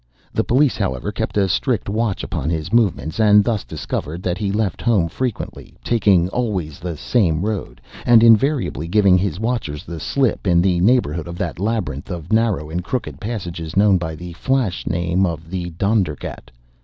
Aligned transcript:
The 0.33 0.43
police, 0.43 0.77
however, 0.77 1.11
kept 1.11 1.37
a 1.37 1.47
strict 1.47 1.87
watch 1.87 2.23
upon 2.23 2.49
his 2.49 2.73
movements, 2.73 3.19
and 3.19 3.43
thus 3.43 3.63
discovered 3.63 4.23
that 4.23 4.39
he 4.39 4.51
left 4.51 4.81
home 4.81 5.07
frequently, 5.09 5.75
taking 5.83 6.27
always 6.29 6.79
the 6.79 6.97
same 6.97 7.43
road, 7.45 7.79
and 8.03 8.23
invariably 8.23 8.87
giving 8.87 9.15
his 9.15 9.39
watchers 9.39 9.83
the 9.85 9.99
slip 9.99 10.47
in 10.47 10.59
the 10.59 10.79
neighborhood 10.79 11.27
of 11.27 11.37
that 11.37 11.59
labyrinth 11.59 12.09
of 12.09 12.33
narrow 12.33 12.67
and 12.71 12.83
crooked 12.83 13.19
passages 13.21 13.77
known 13.77 13.99
by 13.99 14.15
the 14.15 14.33
flash 14.33 14.87
name 14.87 15.23
of 15.23 15.51
the 15.51 15.69
'Dondergat. 15.69 16.49